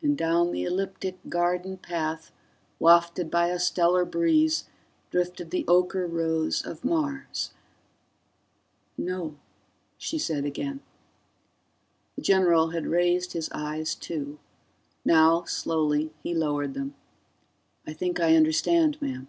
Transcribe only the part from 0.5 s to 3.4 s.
the ecliptic garden path, wafted